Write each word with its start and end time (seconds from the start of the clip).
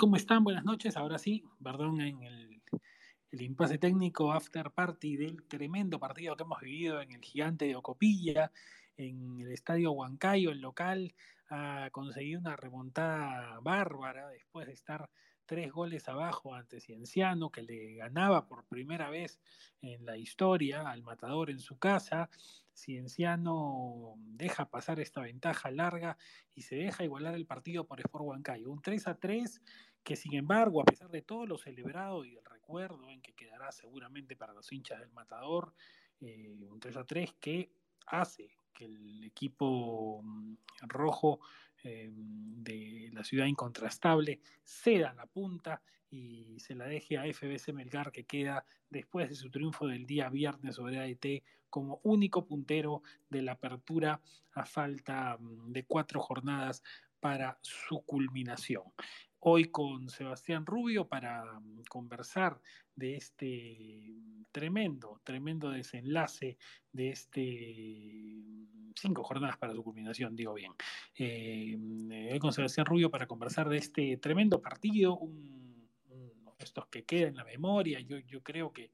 ¿Cómo 0.00 0.16
están? 0.16 0.42
Buenas 0.42 0.64
noches. 0.64 0.96
Ahora 0.96 1.16
sí, 1.16 1.44
perdón 1.62 2.00
en 2.00 2.20
el, 2.24 2.60
el, 3.30 3.40
impasse 3.40 3.78
técnico 3.78 4.32
after 4.32 4.72
party 4.72 5.16
del 5.16 5.44
tremendo 5.44 6.00
partido 6.00 6.36
que 6.36 6.42
hemos 6.42 6.60
vivido 6.60 7.00
en 7.00 7.12
el 7.12 7.20
gigante 7.22 7.66
de 7.66 7.76
Ocopilla, 7.76 8.50
en 8.96 9.38
el 9.40 9.52
estadio 9.52 9.92
Huancayo, 9.92 10.50
el 10.50 10.60
local, 10.60 11.14
ha 11.50 11.88
conseguido 11.92 12.40
una 12.40 12.56
remontada 12.56 13.60
bárbara 13.60 14.28
después 14.28 14.66
de 14.66 14.72
estar 14.72 15.08
tres 15.46 15.70
goles 15.70 16.08
abajo 16.08 16.52
ante 16.52 16.80
Cienciano, 16.80 17.52
que 17.52 17.62
le 17.62 17.94
ganaba 17.94 18.48
por 18.48 18.64
primera 18.64 19.08
vez 19.08 19.40
en 19.82 20.04
la 20.04 20.16
historia 20.16 20.90
al 20.90 21.04
matador 21.04 21.48
en 21.48 21.60
su 21.60 21.78
casa. 21.78 22.28
Cienciano 22.76 24.14
deja 24.18 24.68
pasar 24.68 25.00
esta 25.00 25.22
ventaja 25.22 25.70
larga 25.70 26.18
y 26.54 26.62
se 26.62 26.76
deja 26.76 27.04
igualar 27.04 27.34
el 27.34 27.46
partido 27.46 27.86
por 27.86 28.00
Sport 28.00 28.24
Huancayo. 28.24 28.70
Un 28.70 28.82
3 28.82 29.08
a 29.08 29.14
3 29.14 29.62
que 30.04 30.14
sin 30.14 30.34
embargo, 30.34 30.80
a 30.80 30.84
pesar 30.84 31.10
de 31.10 31.22
todo 31.22 31.46
lo 31.46 31.58
celebrado 31.58 32.24
y 32.24 32.36
el 32.36 32.44
recuerdo 32.44 33.10
en 33.10 33.20
que 33.20 33.34
quedará 33.34 33.72
seguramente 33.72 34.36
para 34.36 34.52
los 34.52 34.70
hinchas 34.70 35.00
del 35.00 35.10
matador, 35.10 35.74
eh, 36.20 36.64
un 36.70 36.78
3 36.78 36.96
a 36.98 37.04
3 37.04 37.34
que 37.40 37.72
hace 38.06 38.56
que 38.72 38.84
el 38.84 39.24
equipo 39.24 40.22
mm, 40.22 40.56
rojo 40.82 41.40
eh, 41.82 42.10
de 42.12 43.10
la 43.12 43.24
ciudad 43.24 43.46
incontrastable 43.46 44.40
ceda 44.62 45.12
la 45.14 45.26
punta 45.26 45.82
y 46.08 46.58
se 46.60 46.74
la 46.74 46.86
deje 46.86 47.18
a 47.18 47.24
FBC 47.24 47.72
Melgar 47.72 48.12
que 48.12 48.24
queda 48.24 48.64
después 48.88 49.28
de 49.28 49.34
su 49.34 49.50
triunfo 49.50 49.88
del 49.88 50.06
día 50.06 50.28
viernes 50.28 50.76
sobre 50.76 51.00
AET 51.00 51.42
como 51.76 52.00
único 52.04 52.46
puntero 52.46 53.02
de 53.28 53.42
la 53.42 53.52
apertura 53.52 54.18
a 54.54 54.64
falta 54.64 55.36
mm, 55.38 55.72
de 55.72 55.84
cuatro 55.84 56.22
jornadas 56.22 56.82
para 57.20 57.58
su 57.60 58.00
culminación 58.06 58.84
hoy 59.40 59.66
con 59.66 60.08
Sebastián 60.08 60.64
Rubio 60.64 61.06
para 61.06 61.60
mm, 61.60 61.82
conversar 61.90 62.58
de 62.94 63.16
este 63.16 64.10
tremendo, 64.50 65.20
tremendo 65.22 65.68
desenlace 65.70 66.56
de 66.90 67.10
este 67.10 67.42
mm, 68.42 68.92
cinco 68.98 69.22
jornadas 69.22 69.58
para 69.58 69.74
su 69.74 69.84
culminación, 69.84 70.34
digo 70.34 70.54
bien. 70.54 70.72
Eh, 71.14 71.76
hoy 72.32 72.38
con 72.38 72.54
Sebastián 72.54 72.86
Rubio 72.86 73.10
para 73.10 73.26
conversar 73.26 73.68
de 73.68 73.76
este 73.76 74.16
tremendo 74.16 74.62
partido, 74.62 75.18
un, 75.18 75.90
de 76.08 76.64
estos 76.64 76.86
que 76.86 77.04
queda 77.04 77.28
en 77.28 77.36
la 77.36 77.44
memoria. 77.44 78.00
Yo 78.00 78.42
creo 78.42 78.72
que 78.72 78.92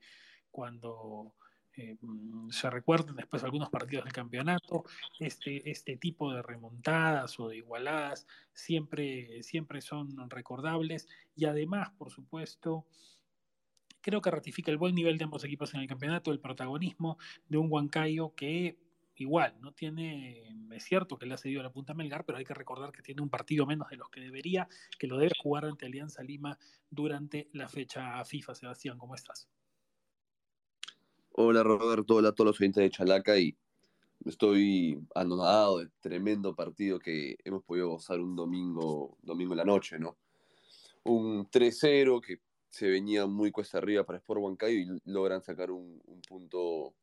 cuando 0.51 1.37
mm, 2.01 2.51
se 2.51 2.71
recuerden 2.71 3.17
después 3.17 3.43
algunos 3.45 3.71
partidos 3.71 4.05
del 4.05 4.13
campeonato, 4.13 4.85
este, 5.19 5.71
este 5.71 5.97
tipo 5.97 6.33
de 6.33 6.43
remontadas 6.43 7.39
o 7.41 7.49
de 7.49 7.57
igualadas 7.57 8.27
siempre, 8.53 9.43
siempre 9.43 9.81
son 9.81 10.31
recordables 10.31 11.09
y 11.35 11.47
además, 11.47 11.91
por 11.99 12.11
supuesto, 12.11 12.87
creo 14.01 14.21
que 14.21 14.31
ratifica 14.31 14.71
el 14.71 14.79
buen 14.79 14.95
nivel 14.95 15.19
de 15.19 15.25
ambos 15.25 15.45
equipos 15.45 15.73
en 15.75 15.81
el 15.81 15.87
campeonato, 15.87 16.33
el 16.33 16.41
protagonismo 16.41 17.19
de 17.49 17.59
un 17.59 17.71
Huancayo 17.71 18.35
que 18.35 18.79
igual, 19.17 19.55
no 19.61 19.73
tiene, 19.73 20.43
es 20.71 20.85
cierto 20.85 21.19
que 21.19 21.27
le 21.27 21.35
ha 21.35 21.39
cedido 21.39 21.63
la 21.63 21.73
punta 21.73 21.95
Melgar, 21.95 22.25
pero 22.25 22.39
hay 22.39 22.45
que 22.45 22.55
recordar 22.55 22.93
que 22.93 23.03
tiene 23.03 23.23
un 23.23 23.31
partido 23.31 23.67
menos 23.67 23.89
de 23.89 23.97
los 23.97 24.09
que 24.09 24.21
debería, 24.21 24.69
que 24.99 25.07
lo 25.07 25.19
debe 25.19 25.33
jugar 25.39 25.65
ante 25.65 25.87
Alianza 25.87 26.23
Lima 26.23 26.59
durante 26.91 27.49
la 27.53 27.69
fecha 27.69 28.25
FIFA. 28.25 28.55
Sebastián, 28.55 28.99
¿cómo 28.99 29.15
estás? 29.15 29.49
Hola 31.35 31.63
Roberto, 31.63 32.17
hola 32.17 32.29
a 32.29 32.33
todos 32.33 32.49
los 32.49 32.61
oyentes 32.61 32.83
de 32.83 32.91
Chalaca 32.91 33.39
y 33.39 33.57
estoy 34.27 35.03
anonadado 35.15 35.79
del 35.79 35.91
tremendo 35.99 36.55
partido 36.55 36.99
que 36.99 37.37
hemos 37.43 37.65
podido 37.65 37.89
gozar 37.89 38.21
un 38.21 38.37
domingo, 38.37 39.17
domingo 39.23 39.55
en 39.55 39.57
la 39.57 39.65
noche, 39.65 39.99
¿no? 39.99 40.19
Un 41.05 41.49
3-0 41.51 42.21
que 42.21 42.43
se 42.69 42.87
venía 42.87 43.25
muy 43.27 43.51
cuesta 43.51 43.79
arriba 43.79 44.05
para 44.05 44.19
Sport 44.19 44.43
Huancayo 44.43 44.79
y 44.79 45.11
logran 45.11 45.41
sacar 45.43 45.71
un, 45.71 46.03
un, 46.05 46.21
punto 46.21 46.95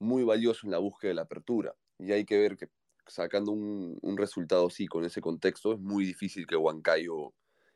muy 0.00 0.24
valioso 0.24 0.66
en 0.66 0.72
la 0.72 0.78
búsqueda 0.78 1.10
de 1.10 1.14
la 1.14 1.22
apertura. 1.22 1.76
Y 1.96 2.10
hay 2.10 2.24
que 2.24 2.38
ver 2.38 2.56
que 2.56 2.68
sacando 3.06 3.52
un, 3.52 3.98
un 4.02 4.16
resultado 4.16 4.66
así, 4.66 4.88
con 4.88 5.04
ese 5.04 5.20
contexto, 5.20 5.74
es 5.74 5.78
muy 5.78 6.04
difícil 6.04 6.44
que 6.44 6.56
Huancayo 6.56 7.32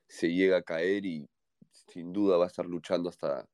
se 0.08 0.28
llegue 0.28 0.56
a 0.56 0.62
caer 0.62 1.06
y 1.06 1.28
sin 1.70 2.12
duda 2.12 2.36
va 2.36 2.46
a 2.46 2.48
estar 2.48 2.66
luchando 2.66 3.08
hasta, 3.08 3.48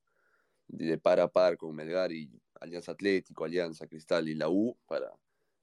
de 0.68 0.98
par 0.98 1.20
a 1.20 1.28
par 1.28 1.56
con 1.56 1.74
Melgar 1.74 2.12
y 2.12 2.30
Alianza 2.60 2.92
Atlético, 2.92 3.44
Alianza 3.44 3.86
Cristal 3.86 4.28
y 4.28 4.34
la 4.34 4.48
U 4.48 4.76
para 4.86 5.10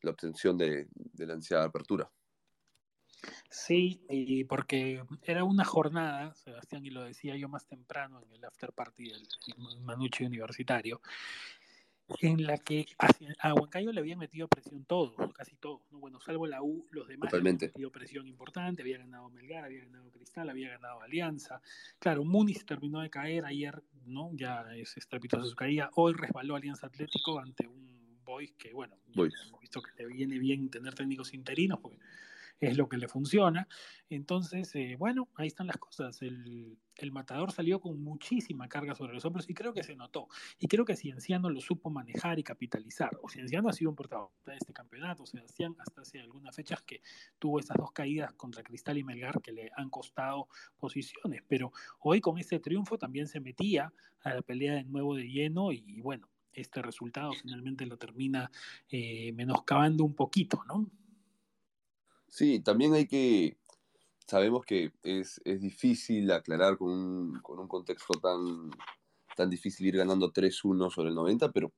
la 0.01 0.11
obtención 0.11 0.57
de, 0.57 0.88
de 0.93 1.25
la 1.25 1.33
ansiada 1.33 1.66
apertura. 1.66 2.09
Sí, 3.49 4.01
y 4.09 4.43
porque 4.43 5.03
era 5.23 5.43
una 5.43 5.66
jornada, 5.66 6.33
Sebastián, 6.35 6.85
y 6.85 6.89
lo 6.89 7.03
decía 7.03 7.35
yo 7.35 7.47
más 7.47 7.66
temprano 7.66 8.21
en 8.21 8.31
el 8.33 8.45
after 8.45 8.71
party 8.73 9.09
del 9.09 9.27
Manucci 9.81 10.25
Universitario, 10.25 11.01
en 12.21 12.45
la 12.45 12.57
que 12.57 12.85
a 13.39 13.53
Huancayo 13.53 13.91
le 13.91 13.99
habían 13.99 14.19
metido 14.19 14.47
presión 14.47 14.85
todos, 14.85 15.16
casi 15.33 15.55
todos, 15.55 15.81
¿no? 15.91 15.99
bueno, 15.99 16.19
salvo 16.19 16.45
la 16.45 16.61
U, 16.61 16.85
los 16.91 17.07
demás 17.07 17.29
Totalmente. 17.29 17.66
habían 17.66 17.73
metido 17.73 17.91
presión 17.91 18.27
importante, 18.27 18.81
había 18.81 18.99
ganado 18.99 19.29
Melgar, 19.29 19.66
había 19.66 19.85
ganado 19.85 20.11
Cristal, 20.11 20.49
había 20.49 20.69
ganado 20.69 21.01
Alianza, 21.01 21.61
claro, 21.99 22.23
Muniz 22.23 22.66
terminó 22.66 23.01
de 23.01 23.09
caer 23.09 23.45
ayer, 23.45 23.83
¿no? 24.05 24.31
ya 24.33 24.66
es 24.75 24.97
estrepitosa 24.97 25.45
su 25.45 25.55
caída, 25.55 25.89
hoy 25.95 26.13
resbaló 26.13 26.55
Alianza 26.55 26.88
Atlético 26.88 27.39
ante 27.39 27.67
un 27.67 27.95
Boys 28.23 28.53
que, 28.53 28.73
bueno, 28.73 28.97
hemos 29.16 29.59
visto 29.61 29.81
que 29.81 29.91
le 29.97 30.07
viene 30.07 30.39
bien 30.39 30.69
tener 30.69 30.95
técnicos 30.95 31.33
interinos, 31.33 31.79
porque 31.79 31.99
es 32.59 32.77
lo 32.77 32.88
que 32.88 32.97
le 32.97 33.07
funciona. 33.07 33.67
Entonces, 34.09 34.73
eh, 34.75 34.95
bueno, 34.97 35.29
ahí 35.35 35.47
están 35.47 35.67
las 35.67 35.77
cosas. 35.77 36.21
El, 36.21 36.77
el, 36.95 37.11
matador 37.11 37.51
salió 37.51 37.79
con 37.79 38.01
muchísima 38.03 38.67
carga 38.67 38.95
sobre 38.95 39.13
los 39.13 39.25
hombros 39.25 39.49
y 39.49 39.53
creo 39.53 39.73
que 39.73 39.83
se 39.83 39.95
notó. 39.95 40.27
Y 40.59 40.67
creo 40.67 40.85
que 40.85 40.95
Cienciano 40.95 41.49
lo 41.49 41.59
supo 41.59 41.89
manejar 41.89 42.39
y 42.39 42.43
capitalizar. 42.43 43.17
O 43.21 43.29
Cienciano 43.29 43.69
ha 43.69 43.73
sido 43.73 43.89
un 43.89 43.95
protagonista 43.95 44.51
de 44.51 44.57
este 44.57 44.73
campeonato. 44.73 45.25
Sebastián, 45.25 45.75
hasta 45.79 46.01
hace 46.01 46.19
algunas 46.19 46.55
fechas 46.55 46.81
que 46.83 47.01
tuvo 47.39 47.59
esas 47.59 47.77
dos 47.77 47.91
caídas 47.91 48.33
contra 48.33 48.63
Cristal 48.63 48.97
y 48.97 49.03
Melgar 49.03 49.41
que 49.41 49.51
le 49.51 49.72
han 49.75 49.89
costado 49.89 50.47
posiciones. 50.77 51.41
Pero 51.47 51.72
hoy 51.99 52.22
con 52.22 52.37
este 52.37 52.59
triunfo 52.59 52.97
también 52.97 53.27
se 53.27 53.39
metía 53.39 53.91
a 54.22 54.33
la 54.33 54.41
pelea 54.41 54.75
de 54.75 54.83
nuevo 54.83 55.16
de 55.16 55.27
lleno 55.29 55.72
y, 55.72 55.83
y 55.87 56.01
bueno, 56.01 56.29
este 56.55 56.81
resultado 56.81 57.33
finalmente 57.33 57.85
lo 57.85 57.97
termina 57.97 58.49
eh, 58.89 59.31
menoscabando 59.33 60.03
un 60.03 60.16
poquito, 60.16 60.63
¿no? 60.67 60.89
Sí, 62.35 62.59
también 62.59 62.94
hay 62.94 63.07
que, 63.07 63.56
sabemos 64.28 64.66
que 64.66 64.91
es, 65.03 65.40
es 65.46 65.62
difícil 65.62 66.29
aclarar 66.34 66.78
con 66.78 66.91
un, 66.91 67.40
con 67.41 67.59
un, 67.59 67.68
contexto 67.69 68.19
tan, 68.19 68.72
tan 69.38 69.50
difícil 69.50 69.88
ir 69.88 69.96
ganando 69.96 70.34
3-1 70.34 70.91
sobre 70.91 71.12
el 71.12 71.16
90, 71.16 71.53
pero 71.53 71.72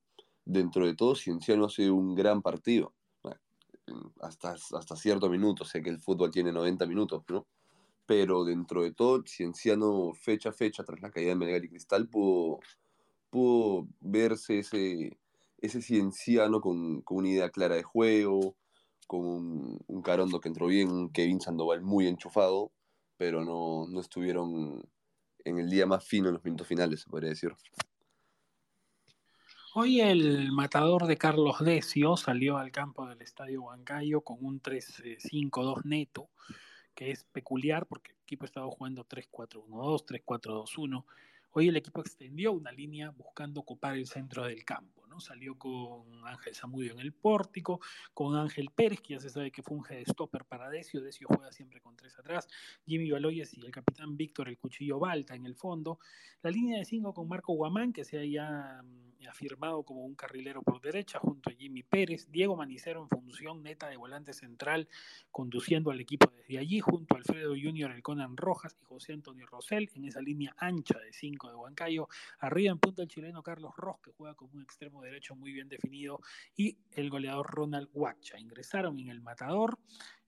dentro 0.44 0.84
de 0.84 0.96
todo 0.96 1.14
Cienciano 1.14 1.66
hace 1.66 1.92
un 1.92 2.16
gran 2.16 2.42
partido, 2.42 2.92
hasta, 4.20 4.56
hasta 4.76 4.96
cierto 4.96 5.30
minuto, 5.30 5.64
sé 5.64 5.80
que 5.80 5.90
el 5.90 6.00
fútbol 6.00 6.32
tiene 6.32 6.50
90 6.50 6.86
minutos, 6.86 7.22
¿no? 7.28 7.46
Pero 8.04 8.42
dentro 8.42 8.82
de 8.82 8.92
todo, 8.92 9.22
Cienciano 9.28 10.12
fecha 10.12 10.48
a 10.48 10.52
fecha, 10.52 10.82
tras 10.82 11.00
la 11.00 11.12
caída 11.12 11.28
de 11.28 11.36
Melgar 11.36 11.64
y 11.64 11.68
Cristal, 11.68 12.08
pudo, 12.08 12.58
pudo 13.30 13.86
verse 14.00 14.58
ese, 14.58 15.20
ese 15.58 15.82
Cienciano 15.82 16.60
con, 16.60 17.02
con 17.02 17.18
una 17.18 17.28
idea 17.28 17.48
clara 17.50 17.76
de 17.76 17.84
juego, 17.84 18.56
con 19.08 19.26
un, 19.26 19.80
un, 19.88 20.02
Carondo 20.02 20.38
que 20.38 20.48
entró 20.48 20.68
bien, 20.68 21.08
Kevin 21.08 21.40
Sandoval 21.40 21.82
muy 21.82 22.06
enchufado, 22.06 22.70
pero 23.16 23.44
no, 23.44 23.88
no 23.88 24.00
estuvieron 24.00 24.88
en 25.44 25.58
el 25.58 25.68
día 25.68 25.86
más 25.86 26.04
fino 26.04 26.28
en 26.28 26.34
los 26.34 26.44
minutos 26.44 26.68
finales, 26.68 27.00
se 27.00 27.10
podría 27.10 27.30
decir. 27.30 27.52
Hoy 29.74 30.00
el 30.00 30.52
matador 30.52 31.06
de 31.06 31.16
Carlos 31.16 31.58
Decio 31.60 32.16
salió 32.16 32.58
al 32.58 32.72
campo 32.72 33.06
del 33.06 33.22
Estadio 33.22 33.62
Huancayo 33.62 34.22
con 34.22 34.38
un 34.44 34.60
3-5-2 34.60 35.84
neto, 35.84 36.30
que 36.94 37.10
es 37.10 37.24
peculiar 37.24 37.86
porque 37.86 38.12
el 38.12 38.18
equipo 38.22 38.44
estaba 38.44 38.66
jugando 38.68 39.06
3-4-1-2, 39.06 40.24
3-4-2-1. 40.26 41.04
Hoy 41.52 41.68
el 41.68 41.76
equipo 41.76 42.00
extendió 42.00 42.52
una 42.52 42.72
línea 42.72 43.10
buscando 43.10 43.60
ocupar 43.60 43.96
el 43.96 44.06
centro 44.06 44.44
del 44.44 44.64
campo. 44.64 44.97
¿No? 45.08 45.20
Salió 45.20 45.58
con 45.58 46.26
Ángel 46.26 46.54
Zamudio 46.54 46.92
en 46.92 47.00
el 47.00 47.12
pórtico, 47.12 47.80
con 48.14 48.36
Ángel 48.36 48.70
Pérez, 48.74 49.00
que 49.00 49.14
ya 49.14 49.20
se 49.20 49.30
sabe 49.30 49.50
que 49.50 49.62
funge 49.62 49.96
de 49.96 50.04
stopper 50.04 50.44
para 50.44 50.68
Decio. 50.68 51.00
Decio 51.00 51.28
juega 51.28 51.52
siempre 51.52 51.80
con 51.80 51.96
tres 51.96 52.18
atrás. 52.18 52.48
Jimmy 52.86 53.10
Baloyes 53.10 53.54
y 53.54 53.64
el 53.64 53.70
capitán 53.70 54.16
Víctor 54.16 54.48
El 54.48 54.58
Cuchillo 54.58 54.98
Balta 54.98 55.34
en 55.34 55.46
el 55.46 55.54
fondo. 55.54 55.98
La 56.42 56.50
línea 56.50 56.78
de 56.78 56.84
cinco 56.84 57.12
con 57.12 57.28
Marco 57.28 57.52
Guamán, 57.54 57.92
que 57.92 58.04
se 58.04 58.18
haya 58.18 58.82
afirmado 59.28 59.82
como 59.82 60.04
un 60.04 60.14
carrilero 60.14 60.62
por 60.62 60.80
derecha, 60.80 61.18
junto 61.18 61.50
a 61.50 61.52
Jimmy 61.52 61.82
Pérez. 61.82 62.30
Diego 62.30 62.56
Manicero 62.56 63.02
en 63.02 63.08
función 63.08 63.62
neta 63.62 63.88
de 63.88 63.96
volante 63.96 64.32
central, 64.32 64.88
conduciendo 65.30 65.90
al 65.90 66.00
equipo 66.00 66.30
desde 66.30 66.58
allí, 66.58 66.80
junto 66.80 67.14
a 67.14 67.18
Alfredo 67.18 67.50
Junior, 67.50 67.90
el 67.90 68.02
Conan 68.02 68.36
Rojas 68.36 68.76
y 68.80 68.84
José 68.84 69.12
Antonio 69.12 69.46
Rosell 69.46 69.88
en 69.94 70.04
esa 70.04 70.20
línea 70.20 70.54
ancha 70.58 70.98
de 70.98 71.12
cinco 71.12 71.48
de 71.48 71.54
Huancayo. 71.56 72.08
Arriba 72.38 72.72
en 72.72 72.78
punta 72.78 73.02
el 73.02 73.08
chileno 73.08 73.42
Carlos 73.42 73.74
Ross, 73.76 74.00
que 74.02 74.12
juega 74.12 74.34
como 74.34 74.52
un 74.54 74.62
extremo 74.62 74.97
derecho 75.00 75.34
muy 75.34 75.52
bien 75.52 75.68
definido, 75.68 76.20
y 76.56 76.78
el 76.92 77.10
goleador 77.10 77.46
Ronald 77.50 77.88
Huacha. 77.92 78.38
Ingresaron 78.38 78.98
en 78.98 79.08
el 79.08 79.20
matador 79.20 79.78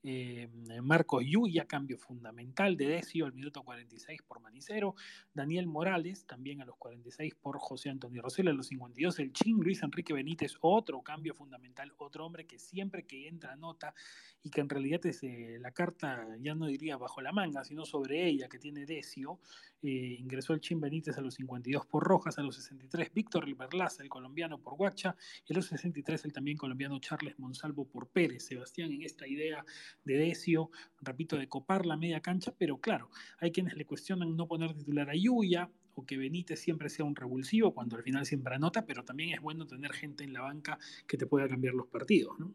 Eh, 0.03 0.49
Marcos 0.83 1.25
Yuya, 1.27 1.67
cambio 1.67 1.99
fundamental 1.99 2.77
de 2.77 2.87
Decio 2.87 3.27
al 3.27 3.35
minuto 3.35 3.63
46 3.63 4.23
por 4.23 4.41
Manicero. 4.41 4.95
Daniel 5.35 5.67
Morales, 5.67 6.27
también 6.27 6.63
a 6.63 6.65
los 6.65 6.77
46 6.77 7.35
por 7.35 7.59
José 7.59 7.91
Antonio 7.91 8.23
Rosell. 8.23 8.49
A 8.49 8.53
los 8.53 8.69
52 8.69 9.19
el 9.19 9.33
Chin 9.33 9.59
Luis 9.59 9.83
Enrique 9.83 10.13
Benítez, 10.13 10.57
otro 10.61 11.03
cambio 11.03 11.35
fundamental, 11.35 11.93
otro 11.99 12.25
hombre 12.25 12.47
que 12.47 12.59
siempre 12.59 13.05
que 13.05 13.29
entra 13.29 13.57
nota 13.57 13.95
y 14.43 14.51
que 14.51 14.61
en 14.61 14.69
realidad 14.69 15.05
es 15.05 15.23
eh, 15.23 15.59
la 15.61 15.73
carta, 15.73 16.27
ya 16.41 16.55
no 16.55 16.67
diría 16.67 16.97
bajo 16.97 17.21
la 17.21 17.33
manga, 17.33 17.63
sino 17.65 17.85
sobre 17.85 18.27
ella 18.27 18.49
que 18.49 18.59
tiene 18.59 18.87
Decio. 18.87 19.39
Eh, 19.83 20.17
ingresó 20.19 20.53
el 20.55 20.61
Chin 20.61 20.81
Benítez 20.81 21.17
a 21.19 21.21
los 21.21 21.35
52 21.35 21.87
por 21.87 22.05
Rojas, 22.05 22.39
a 22.39 22.43
los 22.43 22.57
63 22.57 23.13
Víctor 23.13 23.45
Riverlaza, 23.45 24.03
el 24.03 24.09
colombiano 24.09 24.59
por 24.59 24.77
Guacha, 24.77 25.17
y 25.47 25.53
a 25.53 25.57
los 25.57 25.67
63 25.67 26.25
el 26.25 26.33
también 26.33 26.57
colombiano 26.57 26.99
Charles 27.01 27.39
Monsalvo 27.39 27.87
por 27.87 28.09
Pérez. 28.09 28.45
Sebastián, 28.45 28.93
en 28.93 29.03
esta 29.03 29.27
idea 29.27 29.65
de 30.05 30.15
Decio, 30.15 30.71
repito, 31.01 31.37
de 31.37 31.49
copar 31.49 31.87
la 31.87 31.97
media 31.97 32.21
cancha, 32.21 32.55
pero 32.57 32.79
claro, 32.79 33.11
hay 33.39 33.53
quienes 33.53 33.75
le 33.75 33.85
cuestionan 33.85 34.37
no 34.37 34.47
poner 34.47 34.75
titular 34.75 35.11
a 35.11 35.15
Yuya 35.15 35.71
o 35.95 36.07
que 36.07 36.17
Benítez 36.17 36.61
siempre 36.61 36.89
sea 36.89 37.05
un 37.05 37.17
revulsivo 37.17 37.75
cuando 37.75 37.97
al 37.97 38.03
final 38.03 38.25
siempre 38.27 38.55
anota, 38.55 38.87
pero 38.87 39.05
también 39.05 39.35
es 39.35 39.41
bueno 39.41 39.67
tener 39.67 39.93
gente 39.93 40.25
en 40.25 40.33
la 40.33 40.43
banca 40.43 40.79
que 41.07 41.17
te 41.17 41.27
pueda 41.27 41.49
cambiar 41.49 41.75
los 41.75 41.89
partidos, 41.89 42.39
¿no? 42.39 42.53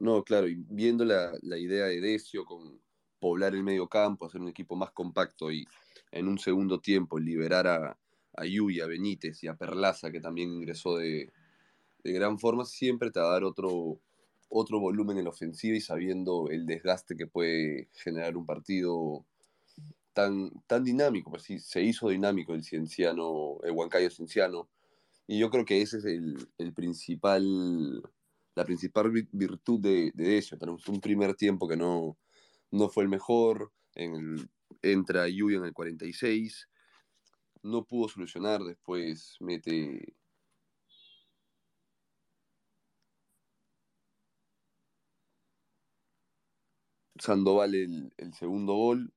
No, 0.00 0.22
claro, 0.22 0.46
y 0.46 0.54
viendo 0.54 1.04
la, 1.04 1.32
idea 1.58 1.86
de 1.86 2.00
Decio 2.00 2.44
con 2.44 2.80
poblar 3.18 3.54
el 3.54 3.64
medio 3.64 3.88
campo, 3.88 4.26
hacer 4.26 4.40
un 4.40 4.48
equipo 4.48 4.76
más 4.76 4.92
compacto 4.92 5.50
y 5.50 5.66
en 6.12 6.28
un 6.28 6.38
segundo 6.38 6.78
tiempo 6.80 7.18
liberar 7.18 7.66
a, 7.66 7.98
a 8.34 8.44
Yuya, 8.46 8.84
a 8.84 8.86
Benítez 8.86 9.42
y 9.42 9.48
a 9.48 9.56
Perlaza, 9.56 10.12
que 10.12 10.20
también 10.20 10.52
ingresó 10.52 10.96
de, 10.96 11.32
de 12.04 12.12
gran 12.12 12.38
forma, 12.38 12.64
siempre 12.64 13.10
te 13.10 13.18
va 13.20 13.26
a 13.26 13.32
dar 13.32 13.44
otro, 13.44 14.00
otro 14.48 14.80
volumen 14.80 15.18
en 15.18 15.24
la 15.24 15.30
ofensiva 15.30 15.76
y 15.76 15.80
sabiendo 15.80 16.48
el 16.50 16.66
desgaste 16.66 17.16
que 17.16 17.26
puede 17.26 17.88
generar 17.92 18.36
un 18.36 18.46
partido 18.46 19.24
tan, 20.12 20.50
tan 20.66 20.84
dinámico, 20.84 21.30
pues 21.30 21.42
sí, 21.42 21.58
se 21.58 21.82
hizo 21.82 22.08
dinámico 22.08 22.54
el 22.54 22.64
cienciano, 22.64 23.58
el 23.62 23.72
Huancayo 23.72 24.10
cienciano, 24.10 24.68
y 25.26 25.38
yo 25.38 25.50
creo 25.50 25.64
que 25.64 25.82
ese 25.82 25.98
es 25.98 26.04
el, 26.06 26.48
el 26.56 26.72
principal, 26.72 28.02
la 28.54 28.64
principal 28.64 29.10
virtud 29.30 29.78
de, 29.78 30.10
de 30.14 30.38
eso. 30.38 30.56
Tenemos 30.56 30.88
un 30.88 31.00
primer 31.00 31.34
tiempo 31.34 31.68
que 31.68 31.76
no, 31.76 32.16
no 32.70 32.88
fue 32.88 33.04
el 33.04 33.10
mejor, 33.10 33.70
en 33.94 34.14
el, 34.14 34.50
entra 34.82 35.28
Yuya 35.28 35.58
en 35.58 35.64
el 35.64 35.72
46, 35.72 36.68
no 37.62 37.84
pudo 37.84 38.08
solucionar, 38.08 38.62
después 38.62 39.36
mete 39.40 40.14
Sandoval 47.20 47.74
el, 47.74 48.34
segundo 48.34 48.74
gol. 48.74 49.12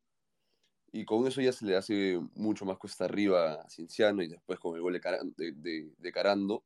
Y 0.93 1.05
con 1.05 1.25
eso 1.25 1.41
ya 1.41 1.53
se 1.53 1.65
le 1.65 1.77
hace 1.77 2.19
mucho 2.35 2.65
más 2.65 2.77
cuesta 2.77 3.05
arriba 3.05 3.53
a 3.53 3.69
Cinciano 3.69 4.21
y 4.21 4.27
después 4.27 4.59
con 4.59 4.75
el 4.75 4.81
gol 4.81 4.99
de, 5.37 6.11
Carando. 6.13 6.63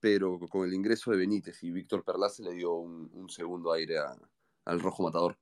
Pero 0.00 0.40
con 0.40 0.66
el 0.66 0.74
ingreso 0.74 1.12
de 1.12 1.18
Benítez 1.18 1.62
y 1.62 1.70
Víctor 1.70 2.04
Perlace 2.04 2.42
le 2.42 2.54
dio 2.54 2.74
un, 2.74 3.28
segundo 3.30 3.72
aire 3.72 3.98
al 4.64 4.80
Rojo 4.80 5.04
Matador. 5.04 5.38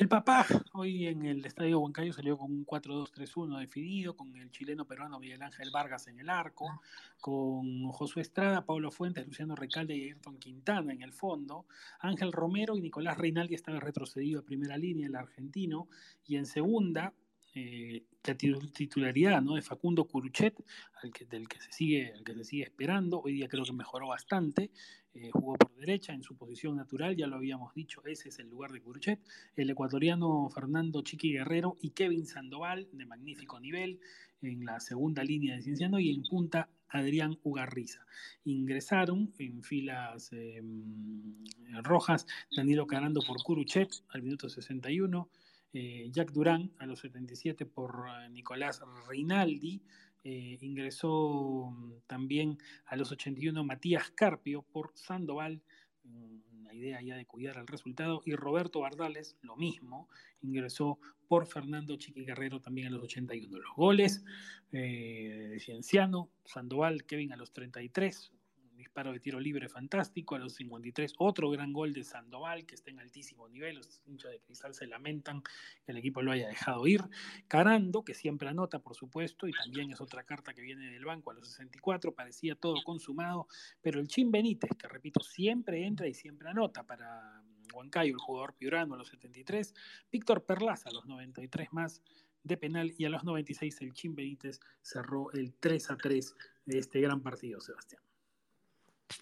El 0.00 0.08
papá 0.08 0.46
hoy 0.72 1.08
en 1.08 1.26
el 1.26 1.44
Estadio 1.44 1.78
Huancayo 1.78 2.14
salió 2.14 2.38
con 2.38 2.50
un 2.50 2.64
4-2-3-1 2.64 3.58
definido, 3.58 4.16
con 4.16 4.34
el 4.34 4.50
chileno 4.50 4.86
peruano 4.86 5.20
Miguel 5.20 5.42
Ángel 5.42 5.70
Vargas 5.70 6.06
en 6.06 6.18
el 6.18 6.30
arco, 6.30 6.80
con 7.20 7.86
Josué 7.90 8.22
Estrada, 8.22 8.64
Pablo 8.64 8.90
Fuentes, 8.90 9.26
Luciano 9.26 9.54
Recalde 9.54 9.94
y 9.94 10.04
Ayrton 10.04 10.38
Quintana 10.38 10.94
en 10.94 11.02
el 11.02 11.12
fondo, 11.12 11.66
Ángel 11.98 12.32
Romero 12.32 12.78
y 12.78 12.80
Nicolás 12.80 13.18
Reinaldi 13.18 13.54
estaban 13.54 13.82
retrocedido 13.82 14.40
a 14.40 14.42
primera 14.42 14.78
línea, 14.78 15.06
el 15.06 15.16
argentino, 15.16 15.86
y 16.24 16.36
en 16.36 16.46
segunda 16.46 17.12
eh, 17.54 18.04
la 18.24 18.34
titularidad 18.36 19.42
¿no? 19.42 19.54
de 19.54 19.62
Facundo 19.62 20.04
Curuchet, 20.04 20.54
al 21.02 21.12
que, 21.12 21.24
del 21.24 21.48
que 21.48 21.60
se 21.60 21.72
sigue, 21.72 22.12
al 22.12 22.24
que 22.24 22.34
se 22.34 22.44
sigue 22.44 22.64
esperando. 22.64 23.20
Hoy 23.20 23.32
día 23.34 23.48
creo 23.48 23.64
que 23.64 23.72
mejoró 23.72 24.08
bastante. 24.08 24.70
Eh, 25.12 25.30
jugó 25.32 25.54
por 25.54 25.74
derecha 25.74 26.12
en 26.12 26.22
su 26.22 26.36
posición 26.36 26.76
natural, 26.76 27.16
ya 27.16 27.26
lo 27.26 27.36
habíamos 27.36 27.74
dicho, 27.74 28.00
ese 28.06 28.28
es 28.28 28.38
el 28.38 28.48
lugar 28.48 28.70
de 28.70 28.80
Curuchet. 28.80 29.20
El 29.56 29.68
ecuatoriano 29.70 30.48
Fernando 30.50 31.02
Chiqui 31.02 31.32
Guerrero 31.32 31.76
y 31.80 31.90
Kevin 31.90 32.26
Sandoval, 32.26 32.88
de 32.92 33.06
magnífico 33.06 33.58
nivel, 33.58 33.98
en 34.42 34.64
la 34.64 34.78
segunda 34.78 35.24
línea 35.24 35.56
de 35.56 35.62
Cienciano 35.62 35.98
y 35.98 36.10
en 36.10 36.22
punta 36.22 36.68
Adrián 36.88 37.38
Ugarriza. 37.42 38.06
Ingresaron 38.44 39.32
en 39.38 39.62
filas 39.62 40.32
em, 40.32 41.34
rojas 41.82 42.26
Danilo 42.54 42.86
Carando 42.86 43.20
por 43.26 43.42
Curuchet 43.42 43.90
al 44.10 44.22
minuto 44.22 44.48
61. 44.48 45.28
Eh, 45.72 46.08
Jack 46.10 46.32
Durán 46.32 46.72
a 46.78 46.86
los 46.86 47.00
77 47.00 47.64
por 47.66 48.06
eh, 48.08 48.28
Nicolás 48.30 48.82
Rinaldi. 49.08 49.80
Eh, 50.24 50.58
ingresó 50.60 51.70
mm, 51.70 51.92
también 52.06 52.58
a 52.86 52.96
los 52.96 53.12
81 53.12 53.64
Matías 53.64 54.10
Carpio 54.10 54.62
por 54.62 54.92
Sandoval, 54.94 55.62
mm, 56.04 56.60
una 56.60 56.74
idea 56.74 57.00
ya 57.00 57.16
de 57.16 57.24
cuidar 57.24 57.56
el 57.56 57.66
resultado, 57.66 58.20
y 58.26 58.34
Roberto 58.34 58.80
Bardales, 58.80 59.36
lo 59.42 59.56
mismo, 59.56 60.08
ingresó 60.42 60.98
por 61.28 61.46
Fernando 61.46 61.96
Chiqui 61.96 62.24
Guerrero 62.24 62.60
también 62.60 62.88
a 62.88 62.90
los 62.90 63.04
81. 63.04 63.58
Los 63.58 63.76
goles 63.76 64.24
de 64.72 65.56
Cienciano, 65.60 66.28
Sandoval, 66.44 67.04
Kevin 67.04 67.32
a 67.32 67.36
los 67.36 67.52
33, 67.52 68.32
disparo 68.80 69.12
de 69.12 69.20
tiro 69.20 69.38
libre 69.38 69.68
fantástico 69.68 70.34
a 70.34 70.38
los 70.38 70.54
53. 70.54 71.14
Otro 71.18 71.50
gran 71.50 71.72
gol 71.72 71.92
de 71.92 72.02
Sandoval, 72.02 72.66
que 72.66 72.74
está 72.74 72.90
en 72.90 72.98
altísimo 72.98 73.48
nivel. 73.48 73.76
Los 73.76 74.02
hinchas 74.06 74.32
de 74.32 74.40
cristal 74.40 74.74
se 74.74 74.86
lamentan 74.86 75.42
que 75.84 75.92
el 75.92 75.98
equipo 75.98 76.22
lo 76.22 76.32
haya 76.32 76.48
dejado 76.48 76.86
ir. 76.86 77.02
Carando, 77.46 78.02
que 78.04 78.14
siempre 78.14 78.48
anota, 78.48 78.80
por 78.80 78.96
supuesto, 78.96 79.46
y 79.46 79.52
también 79.52 79.92
es 79.92 80.00
otra 80.00 80.24
carta 80.24 80.52
que 80.52 80.62
viene 80.62 80.90
del 80.90 81.04
banco 81.04 81.30
a 81.30 81.34
los 81.34 81.48
64. 81.48 82.14
Parecía 82.14 82.54
todo 82.54 82.82
consumado, 82.84 83.46
pero 83.80 84.00
el 84.00 84.08
Chin 84.08 84.30
Benítez, 84.30 84.70
que 84.76 84.88
repito, 84.88 85.20
siempre 85.20 85.86
entra 85.86 86.08
y 86.08 86.14
siempre 86.14 86.48
anota 86.48 86.82
para 86.84 87.42
Huancayo, 87.72 88.14
el 88.14 88.18
jugador 88.18 88.54
piurano 88.54 88.94
a 88.94 88.98
los 88.98 89.08
73. 89.08 89.74
Víctor 90.10 90.44
Perlaza 90.44 90.88
a 90.88 90.92
los 90.92 91.06
93 91.06 91.68
más 91.72 92.02
de 92.42 92.56
penal 92.56 92.92
y 92.96 93.04
a 93.04 93.10
los 93.10 93.24
96 93.24 93.80
el 93.82 93.92
Chin 93.92 94.14
Benítez 94.14 94.60
cerró 94.82 95.30
el 95.32 95.54
3 95.54 95.90
a 95.90 95.96
3 95.96 96.34
de 96.64 96.78
este 96.78 97.00
gran 97.00 97.20
partido, 97.20 97.60
Sebastián. 97.60 98.02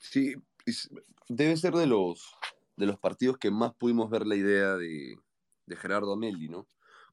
Sí, 0.01 0.35
debe 1.29 1.57
ser 1.57 1.75
de 1.75 1.87
los, 1.87 2.35
de 2.77 2.87
los 2.87 2.99
partidos 2.99 3.39
que 3.39 3.51
más 3.51 3.75
pudimos 3.75 4.11
ver 4.11 4.27
la 4.27 4.37
idea 4.37 4.77
de, 4.77 5.19
Gerardo 5.69 6.15
Amelli, 6.15 6.49
¿no? 6.49 6.67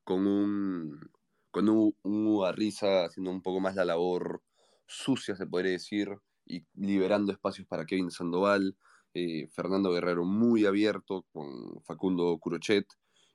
Con 0.04 0.28
un, 0.28 1.10
con 1.52 1.70
un, 1.70 2.46
Arriza 2.46 3.06
haciendo 3.06 3.32
un 3.32 3.42
poco 3.42 3.60
más 3.60 3.76
la 3.76 3.86
labor 3.86 4.42
sucia, 4.88 5.36
se 5.36 5.48
podría 5.48 5.72
decir, 5.72 6.10
y 6.46 6.64
liberando 6.76 7.32
espacios 7.32 7.68
para 7.68 7.86
Kevin 7.86 8.12
Sandoval, 8.12 8.78
eh, 9.14 9.48
Fernando 9.50 9.92
Guerrero 9.92 10.26
muy 10.26 10.66
abierto 10.66 11.26
con 11.34 11.82
Facundo 11.84 12.38
Curochet, 12.40 12.86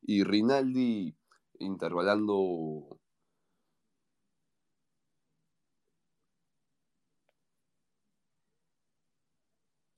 y 0.02 0.24
Rinaldi 0.24 1.14
intervalando 1.58 2.99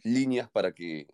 líneas 0.03 0.51
para 0.51 0.73
que, 0.73 1.07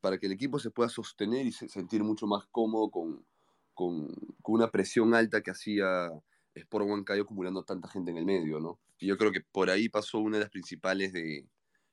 para 0.00 0.18
que 0.18 0.26
el 0.26 0.32
equipo 0.32 0.58
se 0.58 0.70
pueda 0.70 0.88
sostener 0.88 1.46
y 1.46 1.52
se 1.52 1.68
sentir 1.68 2.02
mucho 2.04 2.26
más 2.26 2.46
cómodo 2.50 2.90
con, 2.90 3.26
con, 3.74 4.14
una 4.44 4.70
presión 4.70 5.14
alta 5.14 5.42
que 5.42 5.50
hacía 5.50 6.10
Sport 6.54 6.86
Huancayo 6.86 7.22
acumulando 7.22 7.64
tanta 7.64 7.88
gente 7.88 8.10
en 8.10 8.18
el 8.18 8.24
medio, 8.24 8.60
¿no? 8.60 8.80
Yo 8.98 9.18
creo 9.18 9.32
que 9.32 9.42
por 9.42 9.70
ahí 9.70 9.88
pasó 9.88 10.18
una 10.18 10.38
de 10.38 10.44
las 10.44 10.50
principales 10.50 11.12
de, 11.12 11.46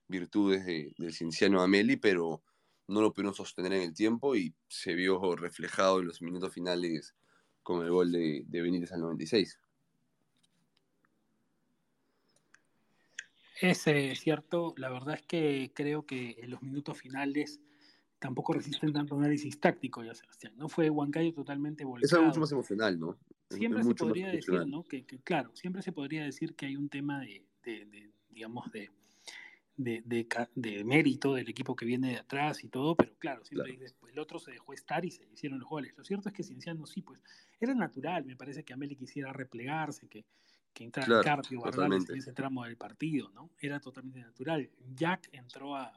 virtudes 0.08 0.66
del 0.66 1.14
Cinciano 1.14 1.62
Ameli, 1.62 1.98
pero 1.98 2.44
no 2.88 3.02
lo 3.02 3.14
pudieron 3.14 3.34
sostener 3.34 3.74
en 3.74 3.82
el 3.82 3.94
tiempo 3.94 4.36
y 4.36 4.54
se 4.68 4.94
vio 4.96 5.36
reflejado 5.36 6.00
en 6.00 6.08
los 6.08 6.22
minutos 6.22 6.54
finales 6.54 7.16
con 7.64 7.84
el 7.84 7.92
gol 7.92 8.12
de, 8.12 8.44
de 8.48 8.62
Benítez 8.62 8.92
al 8.92 9.02
96. 9.02 9.60
Es 13.62 13.86
eh, 13.88 14.14
cierto, 14.16 14.74
la 14.78 14.90
verdad 14.90 15.16
es 15.16 15.22
que 15.24 15.72
creo 15.74 16.06
que 16.06 16.38
en 16.40 16.52
los 16.52 16.62
minutos 16.62 16.98
finales 16.98 17.60
tampoco 18.20 18.54
resisten 18.54 18.94
tanto 18.94 19.18
análisis 19.18 19.60
táctico, 19.60 20.04
ya 20.04 20.16
Sebastián. 20.16 20.54
No 20.58 20.70
fue 20.70 20.90
Huancayo 20.90 21.34
totalmente 21.34 21.84
volcado. 21.84 22.06
Es 22.06 22.14
algo 22.14 22.28
mucho 22.28 22.40
más 22.40 22.52
emocional, 22.52 23.00
¿no? 23.00 23.18
siempre 23.50 23.84
se 23.84 23.96
podría 23.96 24.32
decir, 24.32 24.66
¿no? 24.68 24.84
Que, 24.84 25.06
claro, 25.24 25.52
siempre 25.56 25.82
se 25.82 25.92
podría 25.92 26.24
decir 26.24 26.56
que 26.56 26.66
hay 26.66 26.76
un 26.76 26.90
tema 26.90 27.20
de, 27.20 27.46
digamos, 28.30 28.72
de, 28.72 28.90
de, 29.76 30.84
mérito 30.84 31.34
del 31.34 31.50
equipo 31.50 31.76
que 31.76 31.86
viene 31.86 32.12
de 32.12 32.18
atrás 32.18 32.64
y 32.64 32.70
todo, 32.70 32.96
pero 32.96 33.14
claro, 33.18 33.44
siempre 33.46 33.78
el 34.10 34.20
otro 34.20 34.40
se 34.40 34.52
dejó 34.52 34.74
estar 34.74 35.06
y 35.06 35.12
se 35.12 35.26
hicieron 35.32 35.60
los 35.60 35.70
goles. 35.70 35.94
Lo 35.98 36.04
cierto 36.04 36.30
es 36.30 36.36
que 36.36 36.44
Cienciano 36.44 36.86
sí, 36.86 37.02
pues 37.02 37.22
era 37.60 37.74
natural, 37.74 38.26
me 38.26 38.36
parece 38.36 38.64
que 38.64 38.74
Ameli 38.74 38.96
quisiera 38.96 39.34
replegarse, 39.34 40.08
que, 40.08 40.26
que 40.74 40.84
entrara 40.84 41.22
Carpio 41.22 41.62
Bardales 41.62 42.10
en 42.10 42.18
ese 42.18 42.34
tramo 42.34 42.66
del 42.66 42.78
partido, 42.78 43.30
¿no? 43.30 43.52
Era 43.60 43.80
totalmente 43.80 44.22
natural. 44.22 44.70
Jack 44.96 45.30
entró 45.32 45.76
a, 45.76 45.94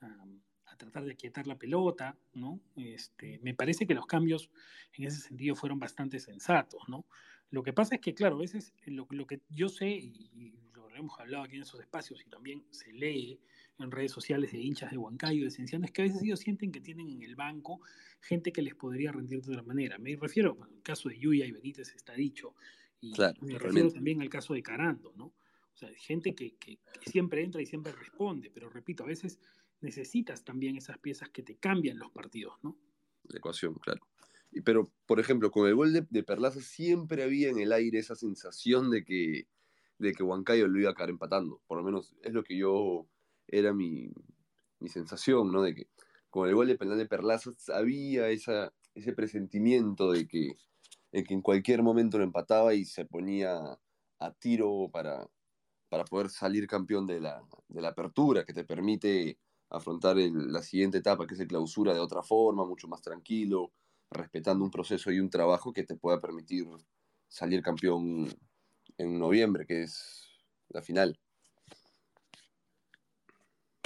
a 0.00 0.76
tratar 0.76 1.04
de 1.04 1.12
aquietar 1.12 1.46
la 1.46 1.58
pelota, 1.58 2.16
¿no? 2.34 2.60
Este, 2.76 3.38
me 3.42 3.54
parece 3.54 3.86
que 3.86 3.94
los 3.94 4.06
cambios 4.06 4.50
en 4.94 5.04
ese 5.04 5.20
sentido 5.20 5.54
fueron 5.54 5.78
bastante 5.78 6.18
sensatos, 6.18 6.82
¿no? 6.88 7.06
Lo 7.50 7.62
que 7.62 7.72
pasa 7.72 7.96
es 7.96 8.00
que, 8.00 8.14
claro, 8.14 8.36
a 8.36 8.40
veces 8.40 8.72
lo, 8.86 9.06
lo 9.10 9.26
que 9.26 9.40
yo 9.48 9.68
sé, 9.68 9.88
y, 9.88 10.54
lo 10.74 10.88
hemos 10.96 11.18
hablado 11.20 11.44
aquí 11.44 11.56
en 11.56 11.62
esos 11.62 11.80
espacios 11.80 12.20
y 12.26 12.28
también 12.28 12.64
se 12.70 12.92
lee 12.92 13.40
en 13.78 13.90
redes 13.90 14.12
sociales 14.12 14.52
de 14.52 14.58
hinchas 14.58 14.90
de 14.90 14.98
Huancayo, 14.98 15.44
de 15.44 15.50
Cienciano, 15.50 15.84
es 15.84 15.92
que 15.92 16.02
a 16.02 16.04
veces 16.04 16.22
ellos 16.22 16.40
sienten 16.40 16.70
que 16.72 16.80
tienen 16.80 17.08
en 17.08 17.22
el 17.22 17.36
banco 17.36 17.80
gente 18.20 18.52
que 18.52 18.60
les 18.60 18.74
podría 18.74 19.12
rendir 19.12 19.40
de 19.40 19.52
otra 19.52 19.62
manera. 19.62 19.98
Me 19.98 20.16
refiero 20.16 20.58
al 20.62 20.82
caso 20.82 21.08
de 21.08 21.18
Yuya 21.18 21.46
y 21.46 21.52
Benítez, 21.52 21.94
está 21.94 22.12
dicho, 22.12 22.54
y 23.00 23.12
me 23.40 23.58
refiero 23.58 23.90
también 23.90 24.20
al 24.20 24.28
caso 24.28 24.54
de 24.54 24.62
Carando, 24.62 25.12
¿no? 25.16 25.26
O 25.26 25.76
sea, 25.76 25.88
gente 25.96 26.34
que, 26.34 26.56
que, 26.56 26.78
que 27.00 27.10
siempre 27.10 27.42
entra 27.42 27.62
y 27.62 27.66
siempre 27.66 27.92
responde, 27.92 28.50
pero 28.52 28.68
repito, 28.68 29.04
a 29.04 29.06
veces 29.06 29.38
necesitas 29.80 30.44
también 30.44 30.76
esas 30.76 30.98
piezas 30.98 31.30
que 31.30 31.42
te 31.42 31.56
cambian 31.56 31.98
los 31.98 32.10
partidos, 32.10 32.54
¿no? 32.62 32.76
La 33.24 33.38
ecuación, 33.38 33.74
claro. 33.74 34.06
Pero, 34.64 34.90
por 35.06 35.20
ejemplo, 35.20 35.50
con 35.50 35.68
el 35.68 35.74
gol 35.74 35.92
de, 35.92 36.22
Perlaza 36.22 36.60
siempre 36.60 37.22
había 37.22 37.50
en 37.50 37.60
el 37.60 37.72
aire 37.72 37.98
esa 37.98 38.16
sensación 38.16 38.90
de 38.90 39.04
que, 39.04 39.46
de 39.98 40.12
que 40.12 40.22
Huancayo 40.22 40.66
lo 40.66 40.80
iba 40.80 40.90
a 40.90 40.94
caer 40.94 41.10
empatando. 41.10 41.62
Por 41.66 41.78
lo 41.78 41.84
menos 41.84 42.16
es 42.22 42.32
lo 42.32 42.42
que 42.42 42.56
yo 42.56 43.06
era 43.46 43.72
mi, 43.72 44.10
sensación, 44.88 45.52
¿no? 45.52 45.62
De 45.62 45.74
que 45.74 45.86
con 46.30 46.48
el 46.48 46.54
gol 46.54 46.66
de 46.66 46.76
penal 46.76 46.98
de 46.98 47.06
Perlaza 47.06 47.50
había 47.72 48.28
esa, 48.30 48.72
ese 48.94 49.12
presentimiento 49.12 50.10
de 50.10 50.26
que, 50.26 50.56
de 51.12 51.24
que 51.24 51.34
en 51.34 51.42
cualquier 51.42 51.82
momento 51.82 52.18
lo 52.18 52.24
empataba 52.24 52.74
y 52.74 52.84
se 52.84 53.04
ponía 53.04 53.78
a 54.18 54.32
tiro 54.38 54.88
para, 54.92 55.28
para 55.88 56.04
poder 56.04 56.30
salir 56.30 56.66
campeón 56.66 57.06
de 57.06 57.20
la, 57.20 57.42
de 57.68 57.82
la 57.82 57.88
apertura, 57.88 58.44
que 58.44 58.52
te 58.54 58.64
permite 58.64 59.38
afrontar 59.70 60.16
la 60.16 60.62
siguiente 60.62 60.98
etapa, 60.98 61.26
que 61.26 61.34
es 61.34 61.40
el 61.40 61.48
clausura, 61.48 61.94
de 61.94 62.00
otra 62.00 62.22
forma, 62.22 62.64
mucho 62.64 62.88
más 62.88 63.02
tranquilo, 63.02 63.72
respetando 64.10 64.64
un 64.64 64.70
proceso 64.70 65.10
y 65.12 65.20
un 65.20 65.30
trabajo 65.30 65.72
que 65.72 65.84
te 65.84 65.96
pueda 65.96 66.20
permitir 66.20 66.66
salir 67.28 67.62
campeón 67.62 68.28
en 68.98 69.18
noviembre, 69.18 69.66
que 69.66 69.84
es 69.84 70.28
la 70.68 70.82
final. 70.82 71.18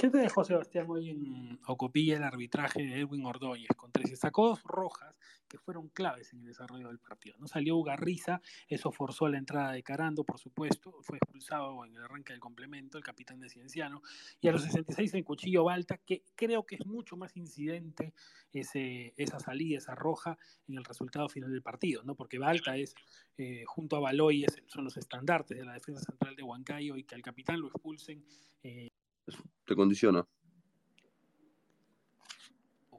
¿Qué 0.05 0.11
te 0.11 0.19
dejó 0.19 0.43
Sebastián 0.43 0.85
hoy 0.87 1.09
en 1.09 1.59
Ocopilla 1.65 2.17
el 2.17 2.23
arbitraje 2.23 2.83
de 2.83 2.99
Edwin 2.99 3.25
Ordóñez 3.25 3.69
con 3.75 3.89
y 4.03 4.15
Sacó 4.15 4.49
dos 4.49 4.61
rojas 4.61 5.17
que 5.47 5.57
fueron 5.57 5.89
claves 5.89 6.31
en 6.31 6.41
el 6.41 6.45
desarrollo 6.45 6.89
del 6.89 6.99
partido. 6.99 7.37
No 7.39 7.47
salió 7.47 7.75
Ugarriza, 7.75 8.39
eso 8.67 8.91
forzó 8.91 9.27
la 9.29 9.39
entrada 9.39 9.71
de 9.71 9.81
Carando, 9.81 10.23
por 10.23 10.37
supuesto, 10.37 10.95
fue 11.01 11.17
expulsado 11.17 11.83
en 11.85 11.95
el 11.95 12.03
arranque 12.03 12.33
del 12.33 12.39
complemento, 12.39 12.99
el 12.99 13.03
capitán 13.03 13.39
de 13.39 13.49
Cienciano, 13.49 14.03
y 14.39 14.47
a 14.47 14.51
los 14.51 14.61
66 14.61 15.11
en 15.15 15.23
Cuchillo 15.23 15.63
Balta, 15.63 15.97
que 15.97 16.21
creo 16.35 16.67
que 16.67 16.75
es 16.75 16.85
mucho 16.85 17.17
más 17.17 17.35
incidente 17.35 18.13
ese, 18.53 19.15
esa 19.17 19.39
salida, 19.39 19.79
esa 19.79 19.95
roja, 19.95 20.37
en 20.67 20.77
el 20.77 20.83
resultado 20.83 21.29
final 21.29 21.49
del 21.49 21.63
partido, 21.63 22.03
¿no? 22.03 22.13
Porque 22.13 22.37
Balta 22.37 22.77
es, 22.77 22.93
eh, 23.39 23.63
junto 23.65 23.95
a 23.95 24.01
Baloy, 24.01 24.45
son 24.67 24.83
los 24.83 24.97
estandartes 24.97 25.57
de 25.57 25.65
la 25.65 25.73
defensa 25.73 26.01
central 26.01 26.35
de 26.35 26.43
Huancayo 26.43 26.95
y 26.95 27.05
que 27.05 27.15
al 27.15 27.23
capitán 27.23 27.59
lo 27.59 27.69
expulsen. 27.69 28.23
Eh, 28.61 28.89
te 29.65 29.75
condiciona. 29.75 30.27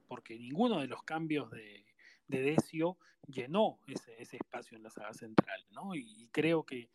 Porque 0.09 0.38
ninguno 0.38 0.80
de 0.80 0.87
los 0.87 1.02
cambios 1.02 1.50
de, 1.50 1.85
Decio 2.28 2.99
llenó 3.26 3.78
ese, 3.87 4.16
espacio 4.21 4.76
en 4.76 4.83
la 4.83 4.90
saga 4.90 5.12
central, 5.14 5.64
¿no? 5.71 5.95
Y, 5.95 6.28
creo 6.33 6.64
que 6.64 6.90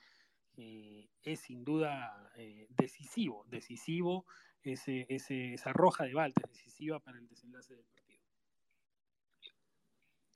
eh, 0.57 1.09
es 1.23 1.39
sin 1.41 1.63
duda 1.63 2.31
eh, 2.35 2.67
decisivo, 2.69 3.45
decisivo 3.49 4.25
ese, 4.63 5.05
esa 5.09 5.73
roja 5.73 6.05
de 6.05 6.13
Balta, 6.13 6.41
decisiva 6.47 6.99
para 6.99 7.17
el 7.17 7.27
desenlace 7.27 7.75
del 7.75 7.85
partido. 7.85 8.21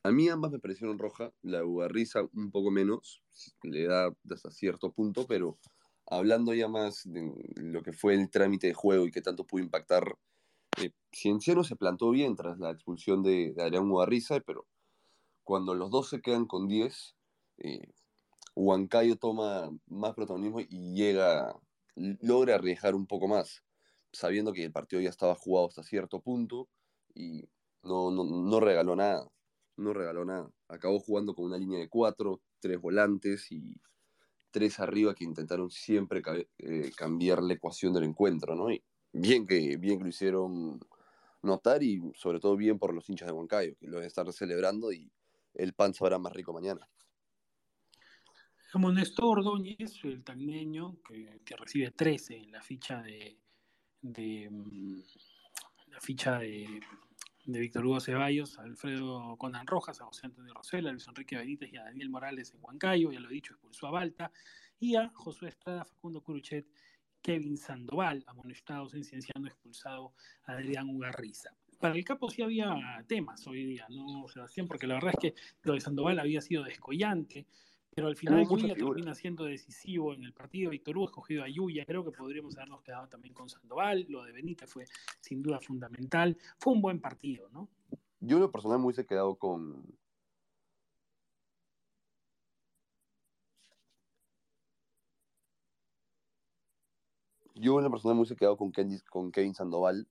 A 0.02 0.12
mí 0.12 0.28
ambas 0.28 0.52
me 0.52 0.60
parecieron 0.60 0.98
roja, 0.98 1.32
la 1.42 1.64
Ugarriza 1.64 2.22
un 2.32 2.50
poco 2.50 2.70
menos, 2.70 3.22
le 3.62 3.86
da 3.86 4.14
hasta 4.30 4.50
cierto 4.50 4.92
punto, 4.92 5.26
pero 5.26 5.58
hablando 6.06 6.54
ya 6.54 6.68
más 6.68 7.02
de 7.04 7.32
lo 7.56 7.82
que 7.82 7.92
fue 7.92 8.14
el 8.14 8.30
trámite 8.30 8.68
de 8.68 8.74
juego 8.74 9.06
y 9.06 9.10
qué 9.10 9.22
tanto 9.22 9.46
pudo 9.46 9.62
impactar, 9.62 10.16
eh, 10.82 10.90
Cienciano 11.12 11.64
se 11.64 11.76
plantó 11.76 12.10
bien 12.10 12.36
tras 12.36 12.58
la 12.58 12.70
expulsión 12.70 13.22
de, 13.22 13.52
de 13.54 13.62
Adrián 13.62 13.86
Mugarriza, 13.86 14.40
pero 14.40 14.66
cuando 15.44 15.74
los 15.74 15.90
dos 15.90 16.08
se 16.08 16.20
quedan 16.20 16.46
con 16.46 16.68
10, 16.68 17.16
eh, 17.58 17.92
Huancayo 18.54 19.16
toma 19.16 19.70
más 19.86 20.14
protagonismo 20.14 20.60
y 20.60 20.94
llega, 20.94 21.54
logra 21.94 22.56
arriesgar 22.56 22.94
un 22.94 23.06
poco 23.06 23.28
más, 23.28 23.62
sabiendo 24.12 24.52
que 24.52 24.64
el 24.64 24.72
partido 24.72 25.00
ya 25.02 25.10
estaba 25.10 25.34
jugado 25.34 25.68
hasta 25.68 25.82
cierto 25.82 26.20
punto 26.20 26.68
y 27.14 27.48
no, 27.82 28.10
no, 28.10 28.24
no 28.24 28.60
regaló 28.60 28.96
nada, 28.96 29.28
no 29.76 29.92
regaló 29.92 30.24
nada. 30.24 30.50
Acabó 30.68 30.98
jugando 31.00 31.34
con 31.34 31.46
una 31.46 31.58
línea 31.58 31.78
de 31.78 31.88
cuatro, 31.88 32.40
tres 32.60 32.80
volantes 32.80 33.52
y 33.52 33.76
tres 34.56 34.80
arriba 34.80 35.14
que 35.14 35.22
intentaron 35.22 35.70
siempre 35.70 36.22
eh, 36.60 36.90
cambiar 36.96 37.42
la 37.42 37.52
ecuación 37.52 37.92
del 37.92 38.04
encuentro, 38.04 38.54
¿no? 38.54 38.70
Y 38.70 38.82
bien 39.12 39.46
que, 39.46 39.76
bien 39.76 39.98
que 39.98 40.04
lo 40.04 40.08
hicieron 40.08 40.80
notar 41.42 41.82
y 41.82 42.00
sobre 42.14 42.40
todo 42.40 42.56
bien 42.56 42.78
por 42.78 42.94
los 42.94 43.06
hinchas 43.10 43.28
de 43.28 43.34
Huancayo, 43.34 43.76
que 43.78 43.86
lo 43.86 44.00
estar 44.00 44.32
celebrando 44.32 44.90
y 44.94 45.12
el 45.52 45.74
pan 45.74 45.92
sabrá 45.92 46.18
más 46.18 46.32
rico 46.32 46.54
mañana. 46.54 46.88
Como 48.72 48.90
Néstor 48.90 49.40
Ordóñez, 49.40 50.02
el 50.04 50.24
tagneño, 50.24 51.02
que, 51.06 51.38
recibe 51.58 51.90
13 51.90 52.38
en 52.38 52.52
la 52.52 52.62
ficha 52.62 53.02
de, 53.02 53.38
de 54.00 54.48
mm, 54.50 55.02
la 55.88 56.00
ficha 56.00 56.38
de 56.38 56.80
de 57.46 57.60
Víctor 57.60 57.86
Hugo 57.86 58.00
Ceballos, 58.00 58.58
Alfredo 58.58 59.36
Conan 59.38 59.66
Rojas, 59.66 60.00
a 60.00 60.04
José 60.04 60.26
Antonio 60.26 60.52
Rosela, 60.52 60.90
a 60.90 60.92
Luis 60.92 61.06
Enrique 61.06 61.36
Benítez 61.36 61.72
y 61.72 61.76
a 61.76 61.84
Daniel 61.84 62.10
Morales 62.10 62.52
en 62.52 62.58
Huancayo, 62.60 63.12
ya 63.12 63.20
lo 63.20 63.30
he 63.30 63.34
dicho, 63.34 63.54
expulsó 63.54 63.86
a 63.86 63.92
Balta, 63.92 64.32
y 64.80 64.96
a 64.96 65.08
Josué 65.10 65.50
Estrada, 65.50 65.84
Facundo 65.84 66.20
Curuchet, 66.22 66.66
Kevin 67.22 67.56
Sandoval, 67.56 68.24
amonestados 68.26 68.94
en 68.94 69.04
Cienciano, 69.04 69.46
expulsado 69.46 70.12
a 70.44 70.52
Adrián 70.52 70.88
Ugarriza. 70.88 71.50
Para 71.78 71.94
el 71.94 72.04
capo 72.04 72.28
sí 72.30 72.42
había 72.42 73.04
temas 73.06 73.46
hoy 73.46 73.64
día, 73.64 73.86
¿no, 73.90 74.26
Sebastián? 74.28 74.66
Porque 74.66 74.86
la 74.86 74.94
verdad 74.94 75.12
es 75.14 75.32
que 75.32 75.40
lo 75.62 75.74
de 75.74 75.80
Sandoval 75.80 76.18
había 76.18 76.40
sido 76.40 76.64
descollante, 76.64 77.46
pero 77.96 78.08
al 78.08 78.16
final 78.16 78.46
Yuya 78.46 78.74
termina 78.74 79.14
siendo 79.14 79.44
decisivo 79.46 80.12
en 80.12 80.22
el 80.22 80.34
partido. 80.34 80.70
Víctor 80.70 80.98
Hugo 80.98 81.06
escogido 81.06 81.42
a 81.42 81.48
Yuya. 81.48 81.86
Creo 81.86 82.04
que 82.04 82.10
podríamos 82.10 82.54
habernos 82.58 82.82
quedado 82.82 83.08
también 83.08 83.32
con 83.32 83.48
Sandoval. 83.48 84.04
Lo 84.10 84.22
de 84.22 84.32
Benítez 84.32 84.70
fue 84.70 84.84
sin 85.20 85.40
duda 85.40 85.60
fundamental. 85.60 86.36
Fue 86.58 86.74
un 86.74 86.82
buen 86.82 87.00
partido, 87.00 87.48
¿no? 87.52 87.70
Yo 88.20 88.36
en 88.36 88.42
lo 88.42 88.52
personal 88.52 88.80
me 88.80 88.84
hubiese 88.84 89.06
quedado 89.06 89.34
con. 89.36 89.82
Yo 97.54 97.78
en 97.78 97.84
lo 97.84 97.90
personal 97.90 98.16
me 98.16 98.20
hubiese 98.20 98.36
quedado 98.36 98.58
con, 98.58 98.72
con 99.08 99.32
Kevin 99.32 99.54
Sandoval, 99.54 100.06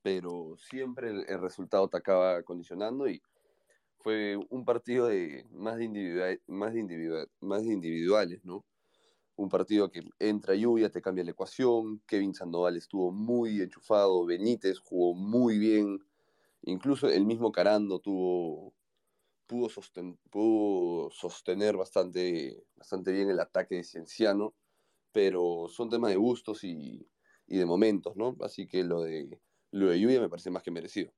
pero 0.00 0.54
siempre 0.58 1.10
el 1.10 1.40
resultado 1.40 1.88
te 1.88 1.96
acaba 1.96 2.44
condicionando 2.44 3.08
y 3.08 3.20
fue 4.02 4.36
un 4.50 4.64
partido 4.64 5.06
de 5.08 5.46
más 5.52 5.76
de, 5.78 5.84
individual, 5.84 6.40
más, 6.46 6.74
de 6.74 6.80
individual, 6.80 7.28
más 7.40 7.62
de 7.64 7.72
individuales, 7.72 8.44
¿no? 8.44 8.64
Un 9.36 9.48
partido 9.48 9.90
que 9.90 10.02
entra 10.18 10.54
lluvia, 10.54 10.90
te 10.90 11.02
cambia 11.02 11.24
la 11.24 11.32
ecuación, 11.32 12.02
Kevin 12.06 12.34
Sandoval 12.34 12.76
estuvo 12.76 13.12
muy 13.12 13.60
enchufado, 13.60 14.26
Benítez 14.26 14.78
jugó 14.80 15.14
muy 15.14 15.58
bien, 15.58 16.00
incluso 16.62 17.08
el 17.08 17.24
mismo 17.26 17.52
Carando 17.52 18.00
pudo 19.46 21.10
sostener 21.10 21.76
bastante, 21.76 22.64
bastante 22.76 23.12
bien 23.12 23.30
el 23.30 23.40
ataque 23.40 23.76
de 23.76 23.84
Cienciano, 23.84 24.54
pero 25.12 25.66
son 25.68 25.90
temas 25.90 26.10
de 26.10 26.16
gustos 26.16 26.64
y, 26.64 27.08
y 27.46 27.58
de 27.58 27.66
momentos, 27.66 28.16
¿no? 28.16 28.36
Así 28.40 28.66
que 28.66 28.84
lo 28.84 29.02
de, 29.02 29.40
lo 29.72 29.90
de 29.90 30.00
lluvia 30.00 30.20
me 30.20 30.28
parece 30.28 30.50
más 30.50 30.62
que 30.62 30.70
merecido. 30.70 31.12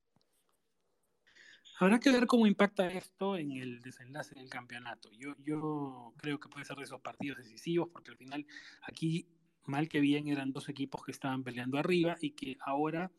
Habrá 1.82 1.98
que 1.98 2.12
ver 2.12 2.28
cómo 2.28 2.46
impacta 2.46 2.86
esto 2.86 3.36
en 3.36 3.50
el 3.50 3.80
desenlace 3.80 4.36
del 4.36 4.48
campeonato. 4.48 5.10
Yo, 5.18 5.34
yo 5.44 6.14
creo 6.16 6.38
que 6.38 6.48
puede 6.48 6.64
ser 6.64 6.76
de 6.76 6.84
esos 6.84 7.00
partidos 7.00 7.38
decisivos, 7.38 7.88
porque 7.92 8.12
al 8.12 8.16
final 8.16 8.46
aquí, 8.82 9.26
mal 9.64 9.88
que 9.88 9.98
bien, 9.98 10.28
eran 10.28 10.52
dos 10.52 10.68
equipos 10.68 11.04
que 11.04 11.10
estaban 11.10 11.42
peleando 11.42 11.78
arriba 11.78 12.14
y 12.20 12.36
que 12.36 12.56
ahora 12.60 13.10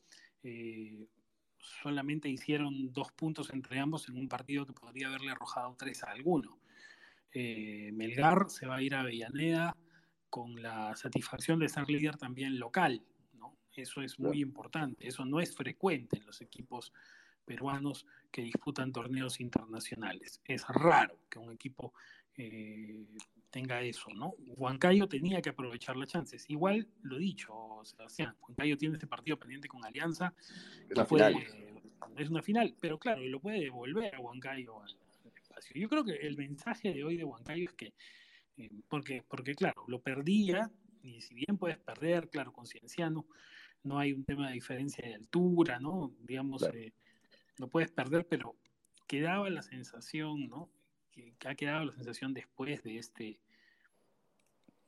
eh, 0.43 1.10
solamente 1.58 2.29
hicieron 2.29 2.93
dos 2.93 3.12
puntos 3.12 3.50
entre 3.51 3.79
ambos 3.82 4.08
en 4.08 4.15
un 4.15 4.29
partido 4.29 4.65
que 4.65 4.72
podría 4.72 5.10
haberle 5.10 5.32
arrojado 5.32 5.75
tres 5.77 6.01
a 6.05 6.12
alguno. 6.12 6.58
Eh, 7.34 7.91
Melgar 7.91 8.50
se 8.50 8.65
va 8.65 8.77
a 8.77 8.82
ir 8.82 8.96
a 8.96 9.01
Avellaneda 9.01 9.75
con 10.29 10.62
la 10.62 10.96
satisfacción 10.96 11.60
de 11.60 11.67
ser 11.67 11.89
líder 11.89 12.15
también 12.15 12.58
local. 12.58 13.03
¿no? 13.34 13.58
Eso 13.74 14.01
es 14.01 14.22
muy 14.22 14.39
importante, 14.39 15.05
eso 15.05 15.25
no 15.25 15.41
es 15.41 15.53
frecuente 15.53 16.15
en 16.15 16.25
los 16.25 16.39
equipos 16.39 16.93
peruanos 17.44 18.06
que 18.32 18.42
disputan 18.42 18.92
torneos 18.92 19.40
internacionales. 19.40 20.42
Es 20.46 20.66
raro 20.68 21.20
que 21.30 21.40
un 21.40 21.52
equipo 21.52 21.94
eh, 22.36 23.06
tenga 23.50 23.82
eso, 23.82 24.10
¿no? 24.16 24.34
Huancayo 24.58 25.08
tenía 25.08 25.42
que 25.42 25.50
aprovechar 25.50 25.96
las 25.96 26.10
chances. 26.10 26.50
Igual 26.50 26.88
lo 27.04 27.18
dicho, 27.18 27.54
Sebastián, 27.84 28.36
Huancayo 28.42 28.78
tiene 28.78 28.96
este 28.96 29.06
partido 29.06 29.38
pendiente 29.38 29.68
con 29.68 29.86
Alianza. 29.86 30.34
es 32.18 32.30
una 32.30 32.42
final, 32.42 32.76
pero 32.80 32.98
claro, 32.98 33.22
lo 33.22 33.40
puede 33.40 33.60
devolver 33.60 34.16
a 34.16 34.20
Huancayo 34.20 34.82
al, 34.82 34.96
espacio. 35.36 35.80
Yo 35.80 35.88
creo 35.88 36.04
que 36.04 36.16
el 36.16 36.36
mensaje 36.36 36.92
de 36.92 37.04
hoy 37.04 37.18
de 37.18 37.24
Huancayo 37.24 37.66
es 37.66 37.74
que, 37.74 37.94
eh, 38.58 38.72
porque, 38.88 39.24
porque 39.28 39.54
claro, 39.54 39.84
lo 39.88 40.02
perdía, 40.02 40.72
y 41.04 41.22
si 41.22 41.36
bien 41.36 41.58
puedes 41.60 41.78
perder, 41.78 42.30
claro, 42.30 42.52
con 42.52 42.66
Cienciano, 42.66 43.28
no 43.84 44.00
hay 44.00 44.14
un 44.14 44.24
tema 44.24 44.48
de 44.48 44.54
diferencia 44.54 45.06
de 45.08 45.16
altura, 45.16 45.80
¿no? 45.80 46.12
Digamos, 46.22 46.64
eh, 46.74 46.94
lo 47.57 47.67
puedes 47.67 47.91
perder, 47.91 48.27
pero 48.27 48.55
quedaba 49.07 49.50
la 49.50 49.62
sensación, 49.62 50.48
¿no? 50.48 50.69
que, 51.13 51.48
ha 51.48 51.55
quedado 51.55 51.86
la 51.86 51.93
sensación 51.93 52.33
después 52.33 52.83
de 52.83 52.98
este 52.98 53.39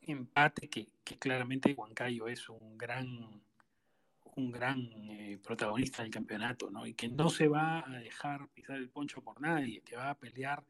empate 0.02 0.70
que, 0.70 0.88
claramente 1.20 1.74
Huancayo 1.74 2.28
es 2.28 2.50
un 2.50 2.78
gran 2.78 3.42
un 4.38 4.52
gran 4.52 4.82
eh, 4.92 5.40
protagonista 5.42 6.04
del 6.04 6.12
campeonato, 6.12 6.70
¿no? 6.70 6.86
Y 6.86 6.94
que 6.94 7.08
no 7.08 7.30
se 7.30 7.48
va 7.48 7.90
a 7.90 8.00
dejar 8.00 8.50
pisar 8.50 8.76
el 8.76 8.90
poncho 8.90 9.22
por 9.22 9.40
nadie, 9.40 9.80
que 9.80 9.96
va 9.96 10.10
a 10.10 10.20
pelear 10.20 10.62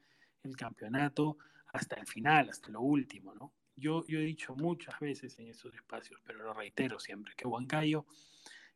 el 0.44 0.56
campeonato 0.56 1.40
hasta 1.74 1.96
el 1.96 2.06
final, 2.06 2.50
hasta 2.50 2.70
lo 2.70 2.82
último, 2.82 3.34
¿no? 3.34 3.52
Yo, 3.76 4.06
yo 4.06 4.20
he 4.20 4.24
dicho 4.24 4.56
muchas 4.56 5.00
veces 5.00 5.40
en 5.40 5.48
esos 5.48 5.74
espacios, 5.74 6.22
pero 6.24 6.44
lo 6.44 6.54
reitero 6.54 7.00
siempre, 7.00 7.34
que 7.36 7.48
Huancayo 7.48 8.06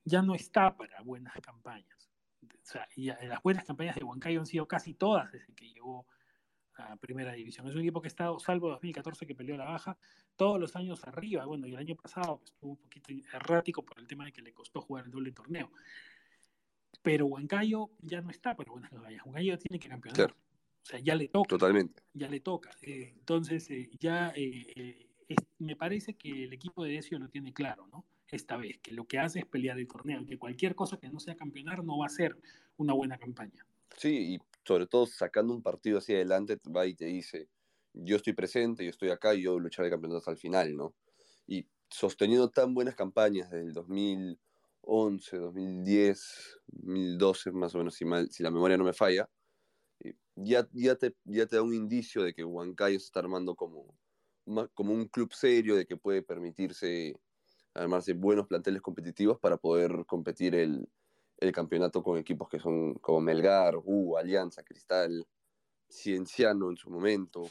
ya 0.05 0.23
no 0.23 0.33
está 0.33 0.75
para 0.75 1.01
buenas 1.01 1.35
campañas. 1.35 1.98
O 2.43 2.65
sea, 2.71 2.87
y 2.95 3.07
las 3.07 3.41
buenas 3.43 3.65
campañas 3.65 3.95
de 3.95 4.03
Huancayo 4.03 4.39
han 4.39 4.45
sido 4.45 4.67
casi 4.67 4.93
todas 4.93 5.31
desde 5.31 5.53
que 5.53 5.69
llegó 5.69 6.05
primera 6.99 7.33
división. 7.33 7.67
Es 7.67 7.75
un 7.75 7.81
equipo 7.81 8.01
que 8.01 8.07
ha 8.07 8.09
estado, 8.09 8.39
salvo 8.39 8.69
2014 8.69 9.25
que 9.25 9.35
peleó 9.35 9.57
la 9.57 9.65
baja, 9.65 9.97
todos 10.35 10.59
los 10.59 10.75
años 10.75 11.03
arriba. 11.05 11.45
Bueno, 11.45 11.67
y 11.67 11.71
el 11.71 11.77
año 11.77 11.95
pasado 11.95 12.41
estuvo 12.43 12.71
un 12.71 12.77
poquito 12.77 13.13
errático 13.33 13.83
por 13.83 13.99
el 13.99 14.07
tema 14.07 14.25
de 14.25 14.31
que 14.31 14.41
le 14.41 14.53
costó 14.53 14.81
jugar 14.81 15.05
el 15.05 15.11
doble 15.11 15.31
torneo. 15.31 15.71
Pero 17.01 17.25
Huancayo 17.27 17.89
ya 18.01 18.21
no 18.21 18.29
está 18.29 18.55
pero 18.55 18.73
buenas 18.73 18.91
campañas. 18.91 19.25
Huancayo 19.25 19.57
tiene 19.57 19.79
que 19.79 19.89
campeonar. 19.89 20.31
O 20.31 20.85
sea, 20.85 20.99
ya 20.99 21.15
le 21.15 21.27
toca. 21.27 21.49
Totalmente. 21.49 22.03
Ya 22.13 22.29
le 22.29 22.39
toca. 22.39 22.71
Eh, 22.81 23.13
entonces, 23.17 23.69
eh, 23.69 23.89
ya 23.99 24.33
eh, 24.35 25.07
me 25.59 25.75
parece 25.75 26.15
que 26.15 26.45
el 26.45 26.53
equipo 26.53 26.83
de 26.83 26.93
Decio 26.93 27.19
lo 27.19 27.29
tiene 27.29 27.53
claro, 27.53 27.87
¿no? 27.87 28.05
Esta 28.31 28.57
vez, 28.57 28.79
que 28.79 28.91
lo 28.91 29.05
que 29.05 29.19
hace 29.19 29.39
es 29.39 29.45
pelear 29.45 29.79
el 29.79 29.87
torneo, 29.87 30.25
que 30.25 30.37
cualquier 30.37 30.75
cosa 30.75 30.97
que 30.97 31.09
no 31.09 31.19
sea 31.19 31.35
campeonar 31.35 31.83
no 31.83 31.97
va 31.97 32.05
a 32.05 32.09
ser 32.09 32.37
una 32.77 32.93
buena 32.93 33.17
campaña. 33.17 33.65
Sí, 33.97 34.35
y 34.35 34.39
sobre 34.65 34.85
todo 34.87 35.07
sacando 35.07 35.53
un 35.53 35.63
partido 35.63 35.97
hacia 35.97 36.15
adelante, 36.15 36.57
va 36.75 36.85
y 36.85 36.93
te 36.93 37.05
dice, 37.05 37.49
yo 37.93 38.15
estoy 38.15 38.33
presente, 38.33 38.83
yo 38.83 38.91
estoy 38.91 39.09
acá 39.09 39.33
y 39.33 39.43
yo 39.43 39.59
lucharé 39.59 39.87
el 39.87 39.93
campeonato 39.93 40.19
hasta 40.19 40.31
el 40.31 40.37
final, 40.37 40.75
¿no? 40.75 40.95
Y 41.47 41.67
sosteniendo 41.89 42.49
tan 42.49 42.73
buenas 42.73 42.95
campañas 42.95 43.49
desde 43.49 43.65
el 43.65 43.73
2011, 43.73 45.37
2010, 45.37 46.59
2012 46.67 47.51
más 47.51 47.73
o 47.73 47.79
menos, 47.79 47.95
si, 47.95 48.05
mal, 48.05 48.29
si 48.31 48.43
la 48.43 48.51
memoria 48.51 48.77
no 48.77 48.83
me 48.83 48.93
falla, 48.93 49.27
ya, 50.35 50.67
ya, 50.71 50.95
te, 50.95 51.15
ya 51.25 51.45
te 51.45 51.57
da 51.57 51.61
un 51.61 51.73
indicio 51.73 52.23
de 52.23 52.33
que 52.33 52.43
Huancayo 52.43 52.99
se 52.99 53.05
está 53.05 53.19
armando 53.19 53.55
como, 53.55 53.97
como 54.73 54.93
un 54.93 55.07
club 55.07 55.33
serio, 55.33 55.75
de 55.75 55.85
que 55.85 55.97
puede 55.97 56.21
permitirse 56.21 57.15
armarse 57.73 58.13
buenos 58.13 58.47
planteles 58.47 58.81
competitivos 58.81 59.39
para 59.39 59.57
poder 59.57 60.05
competir 60.05 60.55
el, 60.55 60.87
el 61.37 61.51
campeonato 61.51 62.03
con 62.03 62.17
equipos 62.17 62.49
que 62.49 62.59
son 62.59 62.95
como 62.95 63.21
Melgar, 63.21 63.75
U, 63.83 64.17
Alianza, 64.17 64.63
Cristal, 64.63 65.25
Cienciano 65.89 66.69
en 66.69 66.77
su 66.77 66.89
momento. 66.89 67.49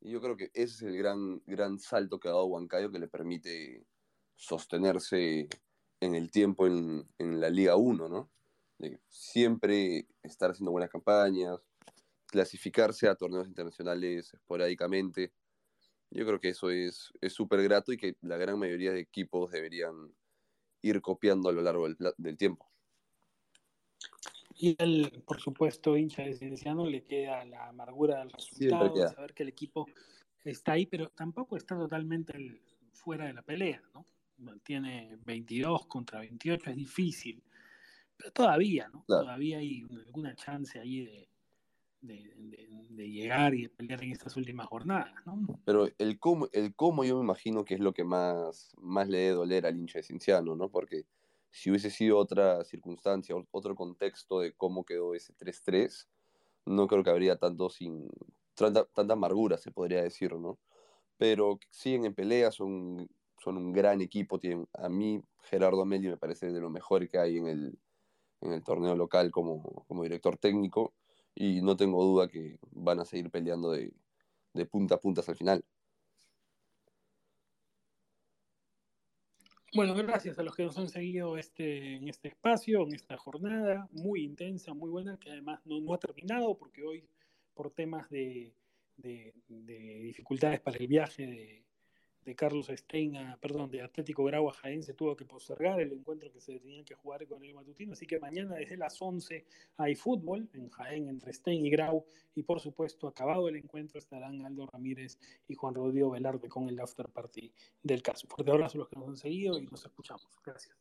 Y 0.00 0.10
yo 0.10 0.20
creo 0.20 0.36
que 0.36 0.50
ese 0.54 0.74
es 0.74 0.82
el 0.82 0.96
gran, 0.96 1.42
gran 1.46 1.78
salto 1.78 2.20
que 2.20 2.28
ha 2.28 2.32
dado 2.32 2.46
Huancayo 2.46 2.92
que 2.92 2.98
le 2.98 3.08
permite 3.08 3.86
sostenerse 4.34 5.48
en 6.00 6.14
el 6.14 6.30
tiempo 6.30 6.66
en, 6.66 7.08
en 7.18 7.40
la 7.40 7.48
Liga 7.48 7.76
1, 7.76 8.08
¿no? 8.08 8.30
Siempre 9.08 10.06
estar 10.22 10.50
haciendo 10.50 10.70
buenas 10.70 10.90
campañas, 10.90 11.58
clasificarse 12.26 13.08
a 13.08 13.14
torneos 13.14 13.48
internacionales 13.48 14.34
esporádicamente. 14.34 15.32
Yo 16.10 16.24
creo 16.24 16.40
que 16.40 16.50
eso 16.50 16.70
es 16.70 17.12
súper 17.28 17.62
grato 17.62 17.92
y 17.92 17.96
que 17.96 18.16
la 18.22 18.36
gran 18.36 18.58
mayoría 18.58 18.92
de 18.92 19.00
equipos 19.00 19.50
deberían 19.50 20.12
ir 20.82 21.00
copiando 21.00 21.48
a 21.48 21.52
lo 21.52 21.62
largo 21.62 21.88
del, 21.88 21.96
del 22.16 22.36
tiempo. 22.36 22.66
Y 24.58 24.74
él, 24.78 25.22
por 25.26 25.40
supuesto, 25.40 25.96
hincha 25.96 26.22
de 26.22 26.34
Cienciano, 26.34 26.86
le 26.86 27.04
queda 27.04 27.44
la 27.44 27.68
amargura 27.68 28.20
del 28.20 28.30
resultado, 28.30 28.94
de 28.94 29.08
saber 29.08 29.34
que 29.34 29.42
el 29.42 29.50
equipo 29.50 29.86
está 30.44 30.72
ahí, 30.72 30.86
pero 30.86 31.10
tampoco 31.10 31.56
está 31.56 31.76
totalmente 31.76 32.62
fuera 32.92 33.26
de 33.26 33.34
la 33.34 33.42
pelea, 33.42 33.82
¿no? 33.92 34.06
Tiene 34.62 35.18
22 35.24 35.86
contra 35.86 36.20
28, 36.20 36.70
es 36.70 36.76
difícil, 36.76 37.42
pero 38.16 38.30
todavía, 38.32 38.88
¿no? 38.88 39.04
Todavía 39.06 39.58
hay 39.58 39.86
alguna 40.06 40.34
chance 40.34 40.78
ahí 40.78 41.04
de, 41.04 41.28
de, 42.00 43.08
llegar 43.08 43.54
y 43.54 43.62
de 43.62 43.68
pelear 43.68 44.02
en 44.02 44.12
estas 44.12 44.36
últimas 44.36 44.66
jornadas, 44.66 45.14
¿no? 45.24 45.60
Pero 45.64 45.88
el 45.98 46.18
cómo, 46.18 46.48
el 46.52 46.74
cómo 46.74 47.04
yo 47.04 47.16
me 47.16 47.24
imagino 47.24 47.64
que 47.64 47.74
es 47.74 47.80
lo 47.80 47.92
que 47.92 48.04
más, 48.04 48.74
más 48.80 49.08
le 49.08 49.18
debe 49.18 49.34
doler 49.34 49.66
al 49.66 49.76
hincha 49.76 49.98
de 49.98 50.02
Cienciano, 50.02 50.56
¿no? 50.56 50.68
Porque 50.70 51.04
si 51.50 51.70
hubiese 51.70 51.90
sido 51.90 52.18
otra 52.18 52.64
circunstancia, 52.64 53.34
otro 53.50 53.74
contexto 53.74 54.40
de 54.40 54.52
cómo 54.52 54.84
quedó 54.84 55.14
ese 55.14 55.34
3-3, 55.34 56.06
no 56.66 56.86
creo 56.86 57.04
que 57.04 57.10
habría 57.10 57.36
tanto 57.36 57.70
sin, 57.70 58.08
tanta, 58.54 59.12
amargura, 59.12 59.56
se 59.56 59.70
podría 59.70 60.02
decir, 60.02 60.34
¿no? 60.34 60.58
Pero 61.16 61.58
siguen 61.70 62.04
en 62.04 62.14
pelea, 62.14 62.50
son, 62.50 63.08
son 63.38 63.56
un 63.56 63.72
gran 63.72 64.00
equipo. 64.00 64.38
Tienen, 64.38 64.68
a 64.74 64.88
mí, 64.88 65.22
Gerardo 65.44 65.82
Amelio 65.82 66.10
me 66.10 66.16
parece 66.16 66.52
de 66.52 66.60
lo 66.60 66.68
mejor 66.68 67.08
que 67.08 67.18
hay 67.18 67.38
en 67.38 67.46
el, 67.46 67.78
en 68.40 68.52
el 68.52 68.62
torneo 68.62 68.94
local 68.94 69.30
como, 69.30 69.84
como 69.86 70.02
director 70.02 70.36
técnico 70.36 70.92
y 71.36 71.60
no 71.60 71.76
tengo 71.76 72.02
duda 72.02 72.28
que 72.28 72.58
van 72.72 72.98
a 72.98 73.04
seguir 73.04 73.30
peleando 73.30 73.70
de, 73.70 73.92
de 74.54 74.66
punta 74.66 74.96
a 74.96 75.00
punta 75.00 75.20
hasta 75.20 75.32
el 75.32 75.38
final. 75.38 75.64
Bueno, 79.74 79.94
gracias 79.94 80.38
a 80.38 80.42
los 80.42 80.56
que 80.56 80.64
nos 80.64 80.78
han 80.78 80.88
seguido 80.88 81.36
este, 81.36 81.96
en 81.96 82.08
este 82.08 82.28
espacio, 82.28 82.82
en 82.82 82.94
esta 82.94 83.18
jornada 83.18 83.86
muy 83.92 84.24
intensa, 84.24 84.72
muy 84.72 84.88
buena, 84.88 85.18
que 85.18 85.30
además 85.30 85.60
no, 85.66 85.92
ha 85.92 85.98
terminado 85.98 86.56
porque 86.56 86.82
hoy, 86.82 87.06
por 87.52 87.70
temas 87.72 88.08
de, 88.08 88.54
de 88.96 89.34
dificultades 90.00 90.60
para 90.60 90.78
el 90.78 90.86
viaje 90.86 91.26
de, 91.26 91.65
de 92.26 92.34
Carlos 92.34 92.66
Stein, 92.66 93.16
perdón, 93.40 93.70
de 93.70 93.80
Atlético 93.80 94.24
Grau 94.24 94.48
a 94.48 94.52
Jaén 94.52 94.82
se 94.82 94.94
tuvo 94.94 95.16
que 95.16 95.24
postergar 95.24 95.80
el 95.80 95.92
encuentro 95.92 96.30
que 96.32 96.40
se 96.40 96.58
tenía 96.58 96.84
que 96.84 96.96
jugar 96.96 97.24
con 97.28 97.42
el 97.44 97.54
matutino, 97.54 97.92
así 97.92 98.04
que 98.04 98.18
mañana 98.18 98.56
desde 98.56 98.76
las 98.76 99.00
11 99.00 99.46
hay 99.76 99.94
fútbol 99.94 100.48
en 100.52 100.68
Jaén 100.68 101.08
entre 101.08 101.32
Stein 101.32 101.64
y 101.64 101.70
Grau 101.70 102.04
y 102.34 102.42
por 102.42 102.58
supuesto 102.58 103.06
acabado 103.06 103.48
el 103.48 103.54
encuentro 103.54 104.00
estarán 104.00 104.44
Aldo 104.44 104.66
Ramírez 104.66 105.18
y 105.46 105.54
Juan 105.54 105.74
Rodrigo 105.74 106.10
Velarde 106.10 106.48
con 106.48 106.68
el 106.68 106.80
after 106.80 107.08
party 107.08 107.52
del 107.80 108.02
caso. 108.02 108.26
Fuerte 108.26 108.50
abrazo 108.50 108.76
a 108.76 108.80
los 108.80 108.88
que 108.88 108.96
nos 108.96 109.08
han 109.08 109.16
seguido 109.16 109.58
y 109.60 109.66
nos 109.66 109.84
escuchamos. 109.84 110.26
Gracias. 110.44 110.76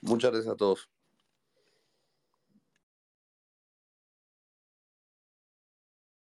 Muchas 0.00 0.32
gracias 0.32 0.54
a 0.54 0.56
todos. 0.56 0.88